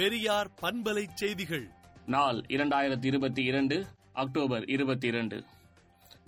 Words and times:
பெரியார் 0.00 0.50
பண்பலை 0.62 1.06
செய்திகள். 1.14 1.70
நாள் 2.06 2.44
இரண்டாயிரத்தி 2.48 3.04
இருபத்தி 3.04 3.44
இரண்டு 3.44 3.86
அக்டோபர் 4.12 4.64
இருபத்தி 4.64 5.06
இரண்டு 5.06 5.44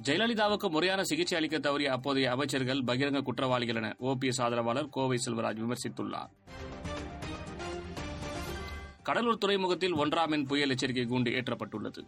ஜெயலலிதாவுக்கு 0.03 0.71
முறையான 0.71 1.05
சிகிச்சை 1.05 1.39
அளிக்க 1.39 1.59
தவறிய 1.59 1.85
அப்போதைய 1.85 2.31
அமைச்சர்கள் 2.31 2.79
பகிரங்க 2.79 3.23
குற்றவாளிகள் 3.23 3.75
என 3.75 3.97
ஓபிஎஸ் 4.01 4.41
ஆதரவாளர் 4.41 4.89
கோவை 4.89 5.19
செல்வராஜ் 5.27 5.63
விமர்சித்துள்ளார். 5.63 6.29
கடலூர் 9.03 9.39
துறைமுகத்தில் 9.39 9.95
ஒன்றாம் 9.95 10.31
எண் 10.31 10.47
புயல் 10.47 10.71
எச்சரிக்கை 10.71 11.05
கூண்டு 11.05 11.35
ஏற்றப்பட்டுள்ளது. 11.35 12.05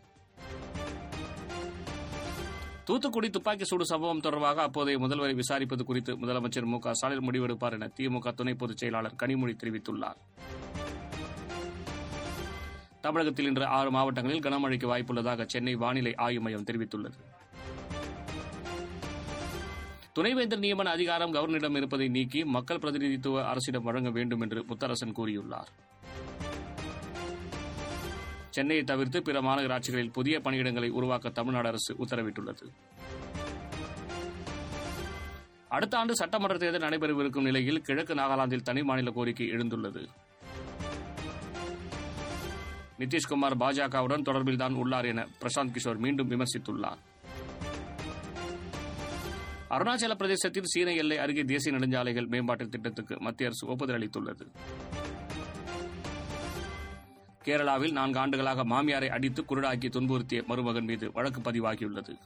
தூத்துக்குடி 2.85 3.31
துப்பாக்கி 3.31 3.65
சூடு 3.65 3.87
சம்பவம் 3.87 4.21
தொடர்பாக 4.21 4.63
அப்போதைய 4.63 4.99
முதல்வரை 4.99 5.35
விசாரிப்பது 5.35 5.83
குறித்து 5.83 6.17
முதலமைச்சர் 6.17 6.65
மு 6.65 6.79
க 6.79 6.95
ஸ்டாலின் 6.95 7.31
முடிவெடுப்பார் 7.31 7.73
என 7.73 7.91
திமுக 8.01 8.35
துணை 8.35 8.55
பொதுச் 8.55 8.77
செயலாளர் 8.77 9.15
கனிமொழி 9.23 9.57
தெரிவித்துள்ளார். 9.65 10.17
தமிழகத்தில் 13.05 13.47
இன்று 13.47 13.67
ஆறு 13.67 13.91
மாவட்டங்களில் 13.91 14.41
கனமழைக்கு 14.41 14.87
வாய்ப்புள்ளதாக 14.93 15.47
சென்னை 15.47 15.75
வானிலை 15.75 16.15
ஆய்வு 16.15 16.43
மையம் 16.43 16.65
தெரிவித்துள்ளது. 16.65 17.19
துணைவேந்தர் 20.13 20.59
நியமன 20.59 20.85
அதிகாரம் 20.85 21.35
கவர்னரிடம் 21.35 21.77
இருப்பதை 21.77 22.09
நீக்கி 22.09 22.45
மக்கள் 22.45 22.79
பிரதிநிதித்துவ 22.79 23.47
அரசிடம் 23.47 23.83
வழங்க 23.83 24.11
வேண்டும் 24.11 24.41
என்று 24.41 24.65
முத்தரசன் 24.69 25.15
கூறியுள்ளார். 25.17 25.71
சென்னையை 28.51 28.85
தவிர்த்து 28.85 29.23
பிற 29.23 29.41
மாநகராட்சிகளில் 29.41 30.13
புதிய 30.13 30.39
பணியிடங்களை 30.39 30.91
உருவாக்க 30.91 31.29
தமிழ்நாடு 31.29 31.69
அரசு 31.69 31.95
உத்தரவிட்டுள்ளது. 31.95 32.69
அடுத்த 35.69 35.99
ஆண்டு 35.99 36.17
சட்டமன்ற 36.17 36.57
தேர்தல் 36.57 36.89
நடைபெறவிருக்கும் 36.89 37.43
நிலையில் 37.43 37.83
கிழக்கு 37.83 38.15
நாகாலாந்தில் 38.15 38.67
தனி 38.69 38.83
மாநில 38.83 39.11
கோரிக்கை 39.11 39.51
எழுந்துள்ளது. 39.51 40.09
நிதிஷ்குமார் 42.99 43.57
பாஜகவுடன் 43.59 44.27
தொடர்பில்தான் 44.29 44.75
உள்ளார் 44.75 45.05
என 45.05 45.27
பிரசாந்த் 45.41 45.73
கிஷோர் 45.77 45.99
மீண்டும் 45.99 46.31
விமர்சித்துள்ளார். 46.31 47.01
அருணாச்சல 49.71 50.15
பிரதேசத்தில் 50.15 50.65
சீன 50.65 50.93
எல்லை 50.93 51.19
அருகே 51.19 51.43
தேசிய 51.43 51.77
நெடுஞ்சாலைகள் 51.77 52.27
மேம்பாட்டு 52.27 52.69
திட்டத்துக்கு 52.69 53.21
மத்திய 53.21 53.49
அரசு 53.49 53.69
ஒப்புதல் 53.69 53.99
அளித்துள்ளது. 53.99 54.47
கேரளாவில் 57.45 57.93
நான்கு 57.93 58.19
ஆண்டுகளாக 58.19 58.65
மாமியாரை 58.65 59.09
அடித்து 59.09 59.43
குருடாக்கி 59.43 59.89
துன்புறுத்திய 59.89 60.47
மருமகன் 60.47 60.85
மீது 60.85 61.13
வழக்கு 61.13 61.41
பதிவாகியுள்ளது. 61.41 62.19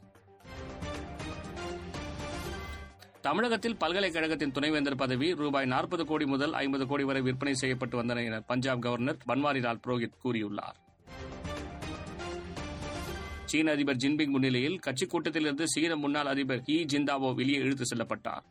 தமிழகத்தில் 3.21 3.77
பல்கலைக்கழகத்தின் 3.77 4.51
துணைவேந்தர் 4.51 4.97
பதவி 4.97 5.35
ரூபாய் 5.35 5.67
நாற்பது 5.67 6.05
கோடி 6.07 6.27
முதல் 6.27 6.53
ஐம்பது 6.53 6.87
கோடி 6.87 7.05
வரை 7.05 7.23
விற்பனை 7.23 7.55
செய்யப்பட்டு 7.55 8.03
வந்தன 8.03 8.25
என 8.25 8.41
பஞ்சாப் 8.41 8.81
கவர்னர் 8.81 9.17
பன்வாரிலால் 9.29 9.81
புரோஹித் 9.87 10.19
கூறியுள்ளார். 10.25 10.77
சீன 13.45 13.71
அதிபர் 13.71 13.97
ஜின்பிங் 13.97 14.27
முன்னிலையில் 14.27 14.79
கட்சி 14.79 15.07
கூட்டத்திலிருந்து 15.07 15.63
சீன 15.65 15.97
முன்னாள் 15.97 16.27
அதிபர் 16.27 16.63
இ 16.67 16.87
ஜிந்தாவோ 16.93 17.35
வெளியே 17.35 17.59
இழுத்து 17.59 17.85
செல்லப்பட்டார். 17.95 18.45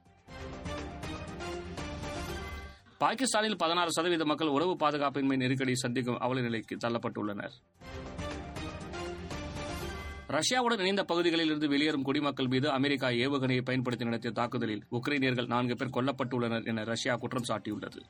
பாகிஸ்தானில் 2.97 3.57
பதினாறு 3.57 3.91
சதவீத 3.91 4.25
மக்கள் 4.25 4.47
உறவு 4.47 4.75
பாதுகாப்பின்மை 4.79 5.35
நெருக்கடி 5.35 5.75
சந்திக்கும் 5.75 6.19
அவல 6.19 6.41
நிலைக்கு 6.41 6.75
தள்ளப்பட்டுள்ளனர். 6.75 7.55
ரஷ்யாவுடன் 10.27 10.79
இணைந்த 10.79 11.03
பகுதிகளில் 11.03 11.45
இருந்து 11.45 11.67
வெளியேறும் 11.67 12.01
குடிமக்கள் 12.01 12.47
மீது 12.47 12.69
அமெரிக்கா 12.69 13.07
ஏவுகணையை 13.07 13.61
பயன்படுத்தி 13.61 14.05
நடத்திய 14.05 14.33
தாக்குதலில் 14.33 14.83
உக்ரைனியர்கள் 14.91 15.47
நான்கு 15.47 15.75
பேர் 15.75 15.89
கொல்லப்பட்டுள்ளனர் 15.89 16.65
என 16.65 16.83
ரஷ்யா 16.83 17.15
குற்றம் 17.15 17.43
சாட்டியுள்ளது. 17.47 18.01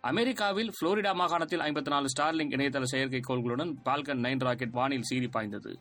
அமெரிக்காவில் 0.00 0.72
புளோரிடா 0.80 1.14
மாகாணத்தில் 1.14 1.60
ஐம்பத்தி 1.60 1.88
நாலு 1.88 2.08
ஸ்டார்லிங் 2.18 2.52
இணையதள 2.52 2.82
செயற்கைக்கோள்களுடன் 2.90 3.72
பால்கன் 3.82 4.20
நைன் 4.20 4.38
ராக்கெட் 4.38 4.70
வானில் 4.70 5.02
சீறி 5.02 5.28
பாய்ந்தது. 5.28 5.78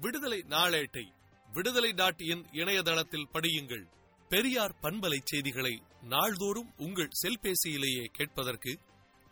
விடுதலை 0.00 0.44
நாளேட்டை 0.48 1.04
விடுதலை 1.52 1.92
டாட் 1.92 2.20
இன் 2.20 2.44
இணையதளத்தில் 2.52 3.28
படியுங்கள். 3.32 3.84
பெரியார் 4.28 4.74
பண்பலை 4.82 5.18
செய்திகளை 5.24 5.82
நாள்தோறும் 6.02 6.72
உங்கள் 6.76 7.08
செல்பேசியிலேயே 7.22 8.04
கேட்பதற்கு 8.12 8.78